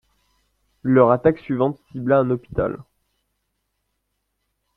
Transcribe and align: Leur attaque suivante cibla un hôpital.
Leur 0.81 1.11
attaque 1.11 1.37
suivante 1.37 1.79
cibla 1.93 2.17
un 2.17 2.31
hôpital. 2.31 2.79